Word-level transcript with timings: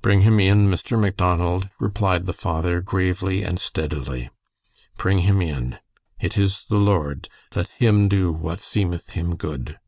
"Bring 0.00 0.22
him 0.22 0.40
in, 0.40 0.66
Mr. 0.70 0.98
Macdonald," 0.98 1.68
replied 1.78 2.24
the 2.24 2.32
father, 2.32 2.80
gravely 2.80 3.42
and 3.42 3.60
steadily. 3.60 4.30
"Bring 4.96 5.18
him 5.18 5.42
in. 5.42 5.78
It 6.18 6.38
is 6.38 6.64
the 6.70 6.78
Lord; 6.78 7.28
let 7.54 7.68
Him 7.68 8.08
do 8.08 8.32
what 8.32 8.62
seemeth 8.62 9.10
Him 9.10 9.36
good." 9.36 9.78